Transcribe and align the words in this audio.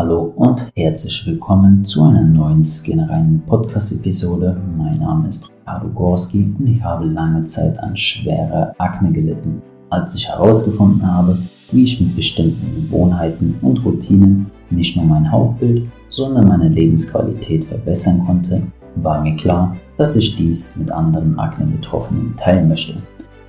Hallo 0.00 0.32
und 0.36 0.72
herzlich 0.76 1.26
willkommen 1.26 1.84
zu 1.84 2.04
einer 2.04 2.22
neuen 2.22 2.64
skinreinen 2.64 3.42
Podcast-Episode. 3.46 4.56
Mein 4.78 4.98
Name 4.98 5.28
ist 5.28 5.50
Ricardo 5.50 5.88
Gorski 5.88 6.54
und 6.58 6.66
ich 6.68 6.82
habe 6.82 7.04
lange 7.04 7.42
Zeit 7.42 7.78
an 7.80 7.94
schwerer 7.94 8.74
Akne 8.78 9.12
gelitten. 9.12 9.60
Als 9.90 10.14
ich 10.14 10.26
herausgefunden 10.26 11.06
habe, 11.06 11.36
wie 11.70 11.84
ich 11.84 12.00
mit 12.00 12.16
bestimmten 12.16 12.76
Gewohnheiten 12.76 13.58
und 13.60 13.84
Routinen 13.84 14.46
nicht 14.70 14.96
nur 14.96 15.04
mein 15.04 15.30
Hautbild, 15.30 15.86
sondern 16.08 16.48
meine 16.48 16.68
Lebensqualität 16.68 17.66
verbessern 17.66 18.24
konnte, 18.24 18.62
war 19.02 19.20
mir 19.20 19.36
klar, 19.36 19.76
dass 19.98 20.16
ich 20.16 20.34
dies 20.34 20.78
mit 20.78 20.90
anderen 20.90 21.38
Akne-Betroffenen 21.38 22.34
teilen 22.38 22.70
möchte. 22.70 22.94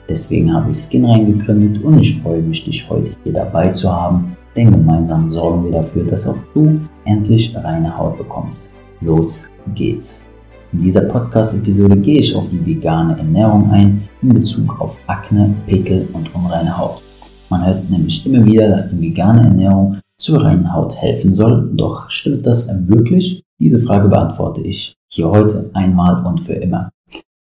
Deswegen 0.10 0.54
habe 0.54 0.72
ich 0.72 0.78
Skinrein 0.78 1.28
gegründet 1.28 1.82
und 1.82 1.98
ich 2.00 2.22
freue 2.22 2.42
mich, 2.42 2.66
dich 2.66 2.90
heute 2.90 3.12
hier 3.24 3.32
dabei 3.32 3.70
zu 3.70 3.90
haben 3.90 4.36
denn 4.56 4.72
gemeinsam 4.72 5.30
sorgen 5.30 5.66
wir 5.66 5.72
dafür, 5.72 6.04
dass 6.06 6.28
auch 6.28 6.38
du 6.54 6.80
endlich 7.06 7.56
reine 7.56 7.98
Haut 7.98 8.18
bekommst. 8.18 8.76
Los 9.02 9.50
geht's! 9.76 10.28
In 10.74 10.82
dieser 10.82 11.02
Podcast-Episode 11.02 11.98
gehe 11.98 12.20
ich 12.20 12.36
auf 12.36 12.48
die 12.50 12.66
vegane 12.66 13.18
Ernährung 13.18 13.70
ein 13.72 14.08
in 14.22 14.30
Bezug 14.30 14.80
auf 14.80 14.98
Akne, 15.08 15.54
Pickel 15.68 16.08
und 16.14 16.34
unreine 16.34 16.78
Haut. 16.78 17.02
Man 17.50 17.66
hört 17.66 17.90
nämlich 17.90 18.26
immer 18.26 18.46
wieder, 18.46 18.70
dass 18.70 18.92
die 18.92 19.02
vegane 19.02 19.44
Ernährung 19.44 19.98
zur 20.18 20.44
reinen 20.44 20.72
Haut 20.74 20.96
helfen 20.96 21.34
soll. 21.34 21.70
Doch 21.74 22.10
stimmt 22.10 22.46
das 22.46 22.88
wirklich? 22.88 23.44
Diese 23.60 23.80
Frage 23.80 24.08
beantworte 24.08 24.62
ich 24.62 24.96
hier 25.12 25.30
heute 25.30 25.70
einmal 25.74 26.26
und 26.26 26.40
für 26.40 26.54
immer. 26.54 26.90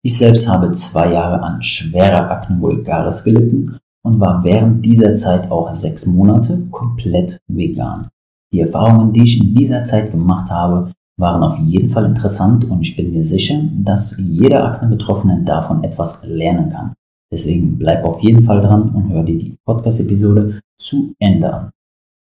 Ich 0.02 0.18
selbst 0.18 0.50
habe 0.50 0.70
zwei 0.72 1.12
Jahre 1.12 1.42
an 1.42 1.62
schwerer 1.62 2.30
Akne 2.30 2.60
vulgaris 2.60 3.24
gelitten 3.24 3.78
und 4.04 4.20
war 4.20 4.44
während 4.44 4.84
dieser 4.84 5.14
Zeit 5.14 5.50
auch 5.50 5.72
sechs 5.72 6.06
Monate 6.06 6.66
komplett 6.70 7.38
vegan. 7.48 8.08
Die 8.52 8.60
Erfahrungen, 8.60 9.12
die 9.12 9.22
ich 9.22 9.40
in 9.40 9.54
dieser 9.54 9.84
Zeit 9.84 10.10
gemacht 10.10 10.50
habe, 10.50 10.92
waren 11.18 11.42
auf 11.42 11.58
jeden 11.58 11.90
Fall 11.90 12.04
interessant 12.04 12.64
und 12.70 12.80
ich 12.80 12.96
bin 12.96 13.12
mir 13.12 13.24
sicher, 13.24 13.60
dass 13.76 14.18
jeder 14.18 14.64
Akne-Betroffene 14.64 15.42
davon 15.44 15.84
etwas 15.84 16.26
lernen 16.26 16.70
kann. 16.70 16.94
Deswegen 17.32 17.78
bleib 17.78 18.04
auf 18.04 18.22
jeden 18.22 18.44
Fall 18.44 18.60
dran 18.60 18.90
und 18.90 19.12
hör 19.12 19.22
dir 19.22 19.38
die 19.38 19.56
Podcast-Episode 19.64 20.60
zu 20.78 21.14
Ende 21.18 21.52
an. 21.52 21.70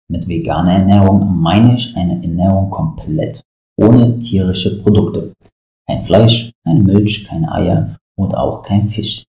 Mit 0.10 0.28
veganer 0.28 0.74
Ernährung 0.74 1.38
meine 1.40 1.76
ich 1.76 1.96
eine 1.96 2.24
Ernährung 2.24 2.70
komplett 2.70 3.44
ohne 3.78 4.20
tierische 4.20 4.82
Produkte. 4.82 5.34
Kein 5.88 6.04
Fleisch, 6.04 6.52
keine 6.66 6.82
Milch, 6.82 7.26
keine 7.26 7.52
Eier 7.52 7.98
und 8.16 8.36
auch 8.36 8.62
kein 8.62 8.88
Fisch. 8.88 9.24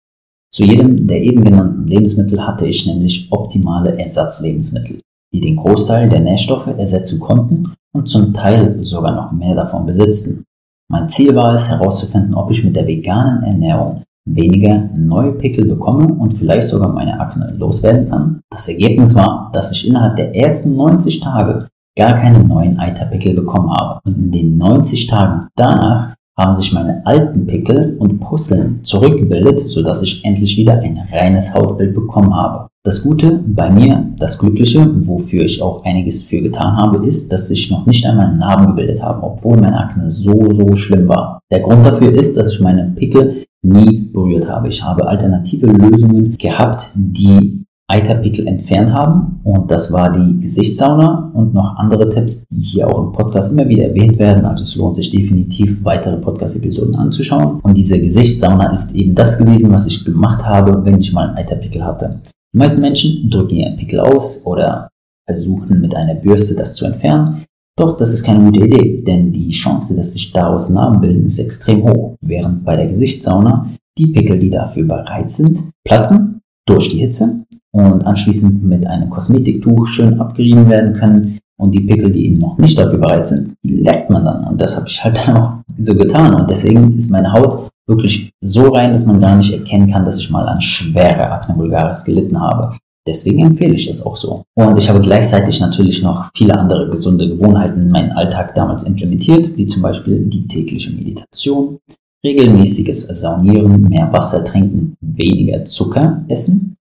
Zu 0.54 0.62
jedem 0.62 1.08
der 1.08 1.20
eben 1.20 1.42
genannten 1.42 1.88
Lebensmittel 1.88 2.46
hatte 2.46 2.64
ich 2.64 2.86
nämlich 2.86 3.26
optimale 3.32 3.98
Ersatzlebensmittel, 3.98 5.00
die 5.32 5.40
den 5.40 5.56
Großteil 5.56 6.08
der 6.08 6.20
Nährstoffe 6.20 6.68
ersetzen 6.68 7.18
konnten 7.18 7.74
und 7.92 8.08
zum 8.08 8.32
Teil 8.32 8.78
sogar 8.84 9.16
noch 9.16 9.32
mehr 9.32 9.56
davon 9.56 9.84
besitzten. 9.84 10.44
Mein 10.88 11.08
Ziel 11.08 11.34
war 11.34 11.54
es 11.54 11.70
herauszufinden, 11.70 12.34
ob 12.34 12.52
ich 12.52 12.62
mit 12.62 12.76
der 12.76 12.86
veganen 12.86 13.42
Ernährung 13.42 14.02
weniger 14.28 14.90
neue 14.94 15.32
Pickel 15.32 15.64
bekomme 15.64 16.14
und 16.14 16.34
vielleicht 16.34 16.68
sogar 16.68 16.92
meine 16.92 17.18
Akne 17.18 17.52
loswerden 17.58 18.10
kann. 18.10 18.40
Das 18.48 18.68
Ergebnis 18.68 19.16
war, 19.16 19.50
dass 19.52 19.72
ich 19.72 19.88
innerhalb 19.88 20.14
der 20.14 20.36
ersten 20.36 20.76
90 20.76 21.18
Tage 21.18 21.66
gar 21.98 22.14
keine 22.14 22.44
neuen 22.44 22.78
Eiterpickel 22.78 23.34
bekommen 23.34 23.72
habe. 23.72 24.00
Und 24.04 24.18
in 24.18 24.30
den 24.30 24.56
90 24.56 25.08
Tagen 25.08 25.48
danach 25.56 26.13
haben 26.36 26.56
sich 26.56 26.72
meine 26.72 27.06
alten 27.06 27.46
Pickel 27.46 27.96
und 27.98 28.18
Pusseln 28.20 28.82
zurückgebildet, 28.82 29.60
sodass 29.60 30.02
ich 30.02 30.24
endlich 30.24 30.56
wieder 30.56 30.80
ein 30.80 31.00
reines 31.12 31.54
Hautbild 31.54 31.94
bekommen 31.94 32.34
habe. 32.34 32.68
Das 32.86 33.02
Gute 33.02 33.40
bei 33.46 33.70
mir, 33.70 34.04
das 34.18 34.38
Glückliche, 34.38 34.86
wofür 35.06 35.44
ich 35.44 35.62
auch 35.62 35.84
einiges 35.84 36.24
für 36.24 36.42
getan 36.42 36.76
habe, 36.76 37.06
ist, 37.06 37.32
dass 37.32 37.48
sich 37.48 37.70
noch 37.70 37.86
nicht 37.86 38.04
einmal 38.06 38.36
Narben 38.36 38.66
gebildet 38.66 39.02
haben, 39.02 39.22
obwohl 39.22 39.56
meine 39.56 39.78
Akne 39.78 40.10
so, 40.10 40.52
so 40.52 40.74
schlimm 40.76 41.08
war. 41.08 41.40
Der 41.50 41.60
Grund 41.60 41.86
dafür 41.86 42.12
ist, 42.12 42.36
dass 42.36 42.52
ich 42.52 42.60
meine 42.60 42.92
Pickel 42.94 43.44
nie 43.62 44.10
berührt 44.12 44.48
habe. 44.48 44.68
Ich 44.68 44.82
habe 44.84 45.08
alternative 45.08 45.66
Lösungen 45.66 46.36
gehabt, 46.36 46.90
die 46.94 47.63
Eiterpickel 47.94 48.46
entfernt 48.48 48.92
haben. 48.92 49.40
Und 49.44 49.70
das 49.70 49.92
war 49.92 50.12
die 50.12 50.40
Gesichtssauna 50.40 51.30
und 51.34 51.54
noch 51.54 51.76
andere 51.76 52.08
Tipps, 52.08 52.46
die 52.48 52.60
hier 52.60 52.88
auch 52.88 53.06
im 53.06 53.12
Podcast 53.12 53.52
immer 53.52 53.68
wieder 53.68 53.84
erwähnt 53.84 54.18
werden. 54.18 54.44
Also 54.44 54.64
es 54.64 54.74
lohnt 54.74 54.96
sich 54.96 55.10
definitiv, 55.10 55.84
weitere 55.84 56.16
Podcast-Episoden 56.16 56.96
anzuschauen. 56.96 57.60
Und 57.60 57.76
diese 57.76 58.00
Gesichtssauna 58.00 58.72
ist 58.72 58.94
eben 58.94 59.14
das 59.14 59.38
gewesen, 59.38 59.70
was 59.70 59.86
ich 59.86 60.04
gemacht 60.04 60.44
habe, 60.44 60.84
wenn 60.84 61.00
ich 61.00 61.12
mal 61.12 61.28
einen 61.28 61.36
Eiterpickel 61.36 61.84
hatte. 61.84 62.20
Die 62.52 62.58
meisten 62.58 62.80
Menschen 62.80 63.30
drücken 63.30 63.56
ihren 63.56 63.76
Pickel 63.76 64.00
aus 64.00 64.44
oder 64.44 64.88
versuchen 65.26 65.80
mit 65.80 65.94
einer 65.94 66.14
Bürste 66.14 66.56
das 66.56 66.74
zu 66.74 66.86
entfernen. 66.86 67.44
Doch 67.76 67.96
das 67.96 68.12
ist 68.12 68.24
keine 68.24 68.44
gute 68.44 68.66
Idee, 68.66 69.02
denn 69.02 69.32
die 69.32 69.50
Chance, 69.50 69.96
dass 69.96 70.12
sich 70.12 70.32
daraus 70.32 70.70
Narben 70.70 71.00
bilden, 71.00 71.26
ist 71.26 71.40
extrem 71.40 71.82
hoch. 71.82 72.16
Während 72.20 72.64
bei 72.64 72.76
der 72.76 72.86
Gesichtssauna 72.86 73.70
die 73.98 74.08
Pickel, 74.08 74.38
die 74.38 74.50
dafür 74.50 74.84
bereit 74.84 75.30
sind, 75.30 75.60
platzen 75.84 76.40
durch 76.66 76.88
die 76.90 76.98
Hitze 76.98 77.44
und 77.74 78.06
anschließend 78.06 78.62
mit 78.62 78.86
einem 78.86 79.10
Kosmetiktuch 79.10 79.88
schön 79.88 80.20
abgerieben 80.20 80.70
werden 80.70 80.94
können. 80.94 81.38
Und 81.56 81.72
die 81.72 81.80
Pickel, 81.80 82.10
die 82.10 82.26
eben 82.26 82.38
noch 82.38 82.56
nicht 82.58 82.78
dafür 82.78 82.98
bereit 82.98 83.26
sind, 83.26 83.54
die 83.64 83.74
lässt 83.74 84.10
man 84.10 84.24
dann. 84.24 84.44
Und 84.44 84.60
das 84.60 84.76
habe 84.76 84.86
ich 84.88 85.02
halt 85.02 85.18
dann 85.26 85.36
auch 85.36 85.56
so 85.78 85.94
getan. 85.94 86.34
Und 86.34 86.48
deswegen 86.48 86.96
ist 86.96 87.10
meine 87.10 87.32
Haut 87.32 87.68
wirklich 87.86 88.30
so 88.40 88.68
rein, 88.68 88.92
dass 88.92 89.06
man 89.06 89.20
gar 89.20 89.36
nicht 89.36 89.52
erkennen 89.52 89.90
kann, 89.90 90.04
dass 90.04 90.20
ich 90.20 90.30
mal 90.30 90.48
an 90.48 90.60
schwerer 90.60 91.32
Acne 91.32 91.56
vulgaris 91.56 92.04
gelitten 92.04 92.40
habe. 92.40 92.76
Deswegen 93.06 93.44
empfehle 93.44 93.74
ich 93.74 93.88
das 93.88 94.06
auch 94.06 94.16
so. 94.16 94.44
Und 94.54 94.78
ich 94.78 94.88
habe 94.88 95.00
gleichzeitig 95.00 95.60
natürlich 95.60 96.02
noch 96.02 96.30
viele 96.34 96.56
andere 96.56 96.88
gesunde 96.90 97.28
Gewohnheiten 97.28 97.80
in 97.80 97.90
meinen 97.90 98.12
Alltag 98.12 98.54
damals 98.54 98.84
implementiert, 98.84 99.56
wie 99.56 99.66
zum 99.66 99.82
Beispiel 99.82 100.24
die 100.26 100.46
tägliche 100.46 100.92
Meditation, 100.92 101.78
regelmäßiges 102.24 103.08
Saunieren, 103.20 103.82
mehr 103.82 104.10
Wasser 104.12 104.44
trinken, 104.44 104.96
weniger 105.00 105.64
Zucker 105.64 106.24
essen 106.28 106.74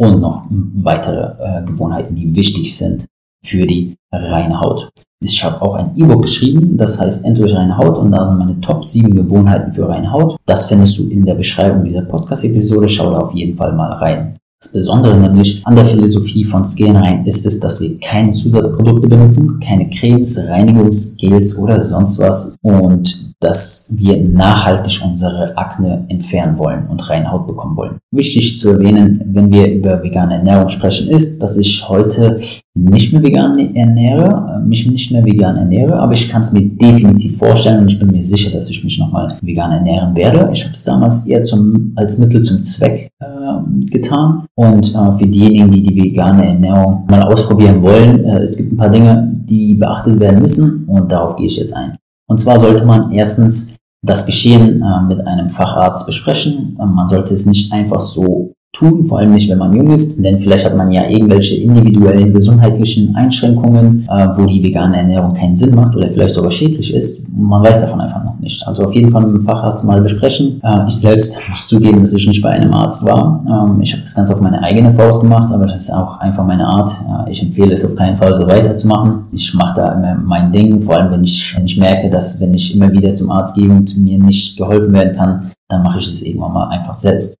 und 0.00 0.20
noch 0.20 0.46
weitere 0.82 1.34
äh, 1.44 1.62
Gewohnheiten, 1.66 2.14
die 2.14 2.34
wichtig 2.34 2.74
sind 2.74 3.04
für 3.44 3.66
die 3.66 3.96
reine 4.10 4.58
Haut. 4.58 4.90
Ich 5.22 5.44
habe 5.44 5.60
auch 5.60 5.74
ein 5.74 5.90
E-Book 5.94 6.22
geschrieben, 6.22 6.78
das 6.78 6.98
heißt 6.98 7.26
Endlich 7.26 7.54
reine 7.54 7.76
Haut 7.76 7.98
und 7.98 8.10
da 8.10 8.24
sind 8.24 8.38
meine 8.38 8.58
Top 8.62 8.82
7 8.82 9.14
Gewohnheiten 9.14 9.72
für 9.72 9.86
reine 9.86 10.10
Haut. 10.10 10.36
Das 10.46 10.66
findest 10.66 10.98
du 10.98 11.10
in 11.10 11.26
der 11.26 11.34
Beschreibung 11.34 11.84
dieser 11.84 12.00
Podcast-Episode. 12.02 12.88
Schau 12.88 13.10
da 13.10 13.18
auf 13.18 13.34
jeden 13.34 13.58
Fall 13.58 13.74
mal 13.74 13.92
rein. 13.92 14.38
Das 14.62 14.72
Besondere 14.72 15.18
nämlich 15.18 15.66
an 15.66 15.76
der 15.76 15.84
Philosophie 15.84 16.44
von 16.44 16.64
Skinrein 16.64 17.26
ist 17.26 17.44
es, 17.44 17.60
dass 17.60 17.82
wir 17.82 17.98
keine 18.00 18.32
Zusatzprodukte 18.32 19.06
benutzen, 19.06 19.60
keine 19.60 19.90
Cremes, 19.90 20.48
Reinigungsgels 20.48 21.58
oder 21.58 21.82
sonst 21.82 22.18
was 22.20 22.56
und 22.62 23.29
dass 23.40 23.94
wir 23.96 24.22
nachhaltig 24.22 25.00
unsere 25.02 25.56
Akne 25.56 26.04
entfernen 26.08 26.58
wollen 26.58 26.86
und 26.88 27.08
reine 27.08 27.32
Haut 27.32 27.46
bekommen 27.46 27.74
wollen. 27.76 27.96
Wichtig 28.12 28.58
zu 28.58 28.72
erwähnen, 28.72 29.22
wenn 29.32 29.50
wir 29.50 29.72
über 29.72 30.02
vegane 30.02 30.34
Ernährung 30.34 30.68
sprechen, 30.68 31.10
ist, 31.10 31.42
dass 31.42 31.56
ich 31.56 31.88
heute 31.88 32.38
nicht 32.74 33.12
mehr 33.12 33.22
vegan 33.22 33.74
ernähre, 33.74 34.62
mich 34.66 34.88
nicht 34.90 35.10
mehr 35.10 35.24
vegan 35.24 35.56
ernähre, 35.56 35.98
aber 35.98 36.12
ich 36.12 36.28
kann 36.28 36.42
es 36.42 36.52
mir 36.52 36.68
definitiv 36.68 37.38
vorstellen 37.38 37.80
und 37.80 37.92
ich 37.92 37.98
bin 37.98 38.10
mir 38.10 38.22
sicher, 38.22 38.56
dass 38.56 38.68
ich 38.68 38.84
mich 38.84 38.98
nochmal 38.98 39.38
vegan 39.40 39.72
ernähren 39.72 40.14
werde. 40.14 40.50
Ich 40.52 40.62
habe 40.64 40.74
es 40.74 40.84
damals 40.84 41.26
eher 41.26 41.42
zum, 41.42 41.92
als 41.96 42.18
Mittel 42.18 42.42
zum 42.42 42.62
Zweck 42.62 43.10
äh, 43.20 43.86
getan 43.90 44.44
und 44.54 44.94
äh, 44.94 45.18
für 45.18 45.26
diejenigen, 45.26 45.72
die 45.72 45.82
die 45.82 46.02
vegane 46.02 46.46
Ernährung 46.46 47.06
mal 47.08 47.22
ausprobieren 47.22 47.82
wollen, 47.82 48.24
äh, 48.24 48.42
es 48.42 48.58
gibt 48.58 48.72
ein 48.72 48.76
paar 48.76 48.90
Dinge, 48.90 49.32
die 49.48 49.74
beachtet 49.74 50.20
werden 50.20 50.40
müssen 50.40 50.84
und 50.86 51.10
darauf 51.10 51.36
gehe 51.36 51.46
ich 51.46 51.56
jetzt 51.56 51.74
ein. 51.74 51.99
Und 52.30 52.38
zwar 52.38 52.60
sollte 52.60 52.86
man 52.86 53.10
erstens 53.10 53.76
das 54.06 54.24
Geschehen 54.24 54.82
äh, 54.82 55.02
mit 55.02 55.26
einem 55.26 55.50
Facharzt 55.50 56.06
besprechen. 56.06 56.78
Ähm, 56.80 56.94
man 56.94 57.08
sollte 57.08 57.34
es 57.34 57.44
nicht 57.44 57.72
einfach 57.72 58.00
so 58.00 58.52
tun, 58.72 59.04
vor 59.06 59.18
allem 59.18 59.32
nicht, 59.32 59.50
wenn 59.50 59.58
man 59.58 59.72
jung 59.74 59.90
ist, 59.90 60.24
denn 60.24 60.38
vielleicht 60.38 60.64
hat 60.64 60.76
man 60.76 60.90
ja 60.90 61.08
irgendwelche 61.08 61.56
individuellen 61.56 62.32
gesundheitlichen 62.32 63.14
Einschränkungen, 63.16 64.06
äh, 64.08 64.28
wo 64.36 64.46
die 64.46 64.62
vegane 64.62 64.96
Ernährung 64.96 65.34
keinen 65.34 65.56
Sinn 65.56 65.74
macht 65.74 65.96
oder 65.96 66.08
vielleicht 66.08 66.34
sogar 66.34 66.52
schädlich 66.52 66.94
ist. 66.94 67.28
Man 67.36 67.64
weiß 67.64 67.80
davon 67.82 68.00
einfach 68.00 68.22
noch 68.24 68.38
nicht. 68.38 68.66
Also 68.66 68.84
auf 68.84 68.94
jeden 68.94 69.10
Fall 69.10 69.22
mit 69.26 69.40
dem 69.40 69.44
Facharzt 69.44 69.84
mal 69.84 70.00
besprechen. 70.00 70.60
Äh, 70.62 70.86
ich 70.88 70.94
selbst 70.94 71.40
muss 71.50 71.66
zugeben, 71.66 71.98
dass 71.98 72.12
ich 72.12 72.26
nicht 72.28 72.42
bei 72.42 72.50
einem 72.50 72.72
Arzt 72.72 73.04
war. 73.04 73.44
Ähm, 73.46 73.80
ich 73.82 73.92
habe 73.92 74.02
das 74.02 74.14
Ganze 74.14 74.34
auf 74.34 74.40
meine 74.40 74.62
eigene 74.62 74.92
Faust 74.94 75.22
gemacht, 75.22 75.52
aber 75.52 75.66
das 75.66 75.82
ist 75.82 75.90
auch 75.92 76.20
einfach 76.20 76.46
meine 76.46 76.66
Art. 76.66 76.92
Äh, 77.26 77.32
ich 77.32 77.42
empfehle 77.42 77.72
es 77.72 77.84
auf 77.84 77.96
keinen 77.96 78.16
Fall 78.16 78.34
so 78.36 78.46
weiterzumachen. 78.46 79.24
Ich 79.32 79.52
mache 79.52 79.76
da 79.76 79.92
immer 79.92 80.14
mein 80.24 80.52
Ding, 80.52 80.82
vor 80.82 80.96
allem 80.96 81.10
wenn 81.10 81.24
ich, 81.24 81.56
wenn 81.56 81.66
ich 81.66 81.76
merke, 81.76 82.08
dass 82.08 82.40
wenn 82.40 82.54
ich 82.54 82.76
immer 82.76 82.92
wieder 82.92 83.12
zum 83.14 83.32
Arzt 83.32 83.56
gehe 83.56 83.68
und 83.68 83.96
mir 83.96 84.18
nicht 84.18 84.56
geholfen 84.56 84.92
werden 84.92 85.16
kann, 85.16 85.50
dann 85.68 85.82
mache 85.82 85.98
ich 85.98 86.08
es 86.08 86.22
irgendwann 86.22 86.52
mal 86.52 86.68
einfach 86.68 86.94
selbst. 86.94 87.39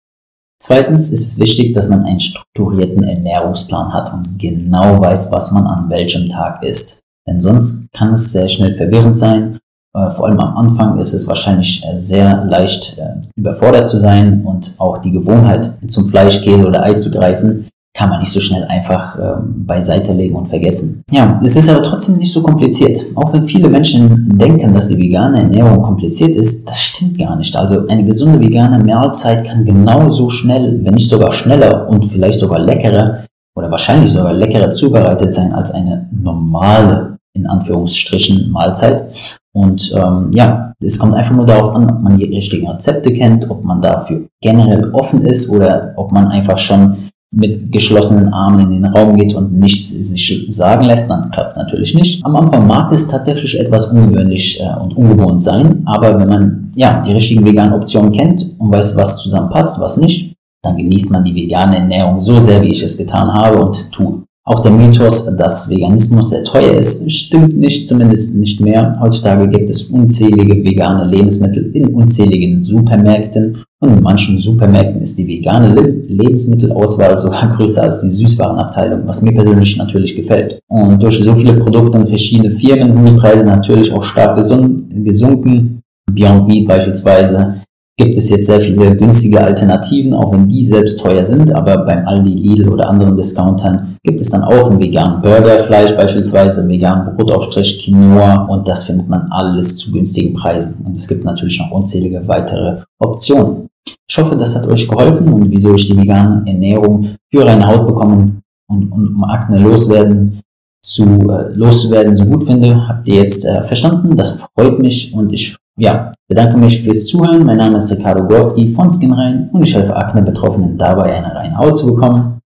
Zweitens 0.62 1.10
ist 1.10 1.32
es 1.32 1.40
wichtig, 1.40 1.72
dass 1.72 1.88
man 1.88 2.04
einen 2.04 2.20
strukturierten 2.20 3.02
Ernährungsplan 3.02 3.92
hat 3.94 4.12
und 4.12 4.38
genau 4.38 5.00
weiß, 5.00 5.32
was 5.32 5.52
man 5.52 5.66
an 5.66 5.88
welchem 5.88 6.28
Tag 6.28 6.62
isst. 6.62 7.02
Denn 7.26 7.40
sonst 7.40 7.90
kann 7.92 8.12
es 8.12 8.32
sehr 8.32 8.48
schnell 8.48 8.76
verwirrend 8.76 9.16
sein. 9.16 9.58
Äh, 9.94 10.10
vor 10.10 10.26
allem 10.26 10.38
am 10.38 10.56
Anfang 10.56 10.98
ist 10.98 11.14
es 11.14 11.26
wahrscheinlich 11.28 11.82
äh, 11.84 11.98
sehr 11.98 12.44
leicht 12.44 12.98
äh, 12.98 13.14
überfordert 13.36 13.88
zu 13.88 13.98
sein 13.98 14.44
und 14.44 14.74
auch 14.78 14.98
die 14.98 15.10
Gewohnheit 15.10 15.72
zum 15.88 16.08
Fleisch, 16.08 16.42
Käse 16.42 16.66
oder 16.66 16.84
Ei 16.84 16.94
zu 16.94 17.10
greifen 17.10 17.69
kann 17.92 18.08
man 18.08 18.20
nicht 18.20 18.30
so 18.30 18.40
schnell 18.40 18.64
einfach 18.64 19.18
ähm, 19.18 19.66
beiseite 19.66 20.12
legen 20.12 20.36
und 20.36 20.48
vergessen. 20.48 21.02
Ja, 21.10 21.40
es 21.44 21.56
ist 21.56 21.68
aber 21.68 21.82
trotzdem 21.82 22.18
nicht 22.18 22.32
so 22.32 22.42
kompliziert. 22.42 23.04
Auch 23.16 23.32
wenn 23.32 23.48
viele 23.48 23.68
Menschen 23.68 24.38
denken, 24.38 24.72
dass 24.74 24.88
die 24.88 24.98
vegane 24.98 25.40
Ernährung 25.40 25.82
kompliziert 25.82 26.30
ist, 26.30 26.68
das 26.68 26.80
stimmt 26.80 27.18
gar 27.18 27.36
nicht. 27.36 27.54
Also 27.56 27.88
eine 27.88 28.04
gesunde 28.04 28.40
vegane 28.40 28.82
Mahlzeit 28.82 29.44
kann 29.44 29.64
genauso 29.64 30.30
schnell, 30.30 30.84
wenn 30.84 30.94
nicht 30.94 31.08
sogar 31.08 31.32
schneller 31.32 31.88
und 31.88 32.04
vielleicht 32.04 32.38
sogar 32.38 32.60
leckerer 32.60 33.24
oder 33.56 33.70
wahrscheinlich 33.70 34.12
sogar 34.12 34.32
leckerer 34.32 34.70
zubereitet 34.70 35.32
sein 35.32 35.52
als 35.52 35.74
eine 35.74 36.08
normale, 36.12 37.18
in 37.34 37.46
Anführungsstrichen, 37.46 38.50
Mahlzeit. 38.52 39.06
Und 39.52 39.92
ähm, 39.96 40.30
ja, 40.32 40.72
es 40.80 40.98
kommt 40.98 41.14
einfach 41.14 41.34
nur 41.34 41.46
darauf 41.46 41.74
an, 41.74 41.90
ob 41.90 42.00
man 42.00 42.16
die 42.16 42.24
richtigen 42.24 42.68
Rezepte 42.68 43.12
kennt, 43.12 43.50
ob 43.50 43.64
man 43.64 43.82
dafür 43.82 44.26
generell 44.40 44.92
offen 44.92 45.26
ist 45.26 45.52
oder 45.52 45.92
ob 45.96 46.12
man 46.12 46.28
einfach 46.28 46.58
schon 46.58 46.96
mit 47.32 47.70
geschlossenen 47.70 48.32
Armen 48.32 48.60
in 48.60 48.82
den 48.82 48.84
Raum 48.86 49.16
geht 49.16 49.34
und 49.34 49.52
nichts 49.52 49.90
sich 49.90 50.46
sagen 50.50 50.84
lässt, 50.84 51.08
dann 51.08 51.30
klappt 51.30 51.52
es 51.52 51.58
natürlich 51.58 51.94
nicht. 51.94 52.24
Am 52.24 52.34
Anfang 52.34 52.66
mag 52.66 52.90
es 52.92 53.08
tatsächlich 53.08 53.58
etwas 53.58 53.92
ungewöhnlich 53.92 54.60
äh, 54.60 54.80
und 54.80 54.96
ungewohnt 54.96 55.40
sein, 55.40 55.82
aber 55.86 56.18
wenn 56.18 56.28
man 56.28 56.72
ja 56.74 57.00
die 57.00 57.12
richtigen 57.12 57.44
veganen 57.44 57.74
Optionen 57.74 58.12
kennt 58.12 58.56
und 58.58 58.72
weiß, 58.72 58.96
was 58.96 59.22
zusammenpasst, 59.22 59.80
was 59.80 59.98
nicht, 59.98 60.34
dann 60.62 60.76
genießt 60.76 61.12
man 61.12 61.24
die 61.24 61.34
vegane 61.34 61.76
Ernährung 61.76 62.20
so 62.20 62.40
sehr, 62.40 62.60
wie 62.62 62.68
ich 62.68 62.82
es 62.82 62.98
getan 62.98 63.32
habe 63.32 63.64
und 63.64 63.92
tue. 63.92 64.24
Auch 64.44 64.60
der 64.60 64.72
Mythos, 64.72 65.36
dass 65.36 65.70
Veganismus 65.70 66.30
sehr 66.30 66.42
teuer 66.44 66.74
ist, 66.74 67.10
stimmt 67.12 67.56
nicht, 67.56 67.86
zumindest 67.86 68.36
nicht 68.38 68.60
mehr. 68.60 68.94
Heutzutage 69.00 69.48
gibt 69.48 69.70
es 69.70 69.90
unzählige 69.90 70.64
vegane 70.64 71.04
Lebensmittel 71.04 71.70
in 71.74 71.94
unzähligen 71.94 72.60
Supermärkten 72.60 73.62
und 73.82 73.96
in 73.96 74.02
manchen 74.02 74.38
Supermärkten 74.38 75.00
ist 75.00 75.18
die 75.18 75.26
vegane 75.26 75.74
Lebensmittelauswahl 75.74 77.18
sogar 77.18 77.48
größer 77.56 77.84
als 77.84 78.02
die 78.02 78.10
Süßwarenabteilung, 78.10 79.06
was 79.06 79.22
mir 79.22 79.32
persönlich 79.32 79.76
natürlich 79.78 80.14
gefällt. 80.14 80.60
Und 80.68 81.02
durch 81.02 81.18
so 81.22 81.34
viele 81.34 81.54
Produkte 81.54 81.98
und 81.98 82.08
verschiedene 82.08 82.50
Firmen 82.50 82.92
sind 82.92 83.06
die 83.06 83.16
Preise 83.16 83.44
natürlich 83.44 83.92
auch 83.92 84.02
stark 84.02 84.36
gesunken. 84.36 85.80
Beyond 86.12 86.46
Meat 86.48 86.68
beispielsweise 86.68 87.62
gibt 87.96 88.16
es 88.16 88.30
jetzt 88.30 88.46
sehr 88.46 88.60
viele 88.60 88.96
günstige 88.96 89.40
Alternativen, 89.40 90.14
auch 90.14 90.32
wenn 90.32 90.48
die 90.48 90.64
selbst 90.64 91.00
teuer 91.00 91.24
sind, 91.24 91.54
aber 91.54 91.84
beim 91.84 92.06
Aldi, 92.06 92.30
Lidl 92.30 92.68
oder 92.68 92.88
anderen 92.88 93.16
Discountern 93.16 93.96
gibt 94.02 94.20
es 94.20 94.30
dann 94.30 94.42
auch 94.42 94.70
einen 94.70 94.80
veganen 94.80 95.20
Burgerfleisch 95.20 95.96
beispielsweise, 95.96 96.62
einen 96.62 96.70
veganen 96.70 97.14
Brotaufstrich, 97.14 97.84
Quinoa 97.84 98.46
und 98.46 98.66
das 98.66 98.84
findet 98.84 99.08
man 99.08 99.30
alles 99.30 99.76
zu 99.76 99.92
günstigen 99.92 100.34
Preisen. 100.34 100.76
Und 100.84 100.96
es 100.96 101.06
gibt 101.08 101.24
natürlich 101.24 101.58
noch 101.60 101.70
unzählige 101.70 102.26
weitere 102.26 102.78
Optionen. 102.98 103.69
Ich 104.10 104.18
hoffe, 104.18 104.34
das 104.34 104.56
hat 104.56 104.66
euch 104.66 104.88
geholfen 104.88 105.32
und 105.32 105.50
wieso 105.52 105.76
ich 105.76 105.86
die 105.86 105.96
vegane 105.96 106.42
Ernährung 106.44 107.10
für 107.32 107.46
reine 107.46 107.64
Haut 107.64 107.86
bekommen 107.86 108.42
und, 108.68 108.90
und 108.90 109.14
um 109.14 109.24
Akne 109.24 109.60
loswerden 109.60 110.40
zu 110.82 111.04
äh, 111.30 111.52
loszuwerden 111.54 112.16
so 112.16 112.24
gut 112.24 112.42
finde, 112.42 112.88
habt 112.88 113.06
ihr 113.06 113.16
jetzt 113.16 113.44
äh, 113.44 113.62
verstanden. 113.62 114.16
Das 114.16 114.44
freut 114.56 114.80
mich 114.80 115.14
und 115.14 115.32
ich 115.32 115.56
ja, 115.78 116.12
bedanke 116.28 116.56
mich 116.58 116.82
fürs 116.82 117.06
Zuhören. 117.06 117.44
Mein 117.44 117.58
Name 117.58 117.76
ist 117.76 117.92
Ricardo 117.92 118.26
Gorski 118.26 118.74
von 118.74 118.90
SkinRein 118.90 119.48
und 119.52 119.62
ich 119.62 119.76
helfe 119.76 119.94
Akne-Betroffenen 119.94 120.76
dabei, 120.76 121.14
eine 121.14 121.32
reine 121.32 121.56
Haut 121.56 121.78
zu 121.78 121.86
bekommen. 121.86 122.40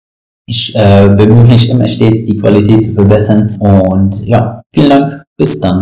Ich 0.47 0.75
äh, 0.75 1.13
bemühe 1.15 1.43
mich 1.43 1.69
immer 1.69 1.87
stets, 1.87 2.25
die 2.25 2.37
Qualität 2.37 2.81
zu 2.81 2.95
verbessern 2.95 3.57
und 3.59 4.25
ja, 4.25 4.63
vielen 4.73 4.89
Dank. 4.89 5.23
Bis 5.37 5.59
dann. 5.59 5.81